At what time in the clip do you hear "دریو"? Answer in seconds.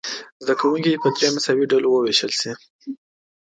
1.17-1.35